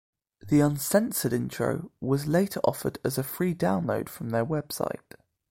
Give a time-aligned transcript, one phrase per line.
[0.39, 5.13] The uncensored intro was later offered as a free download from their website.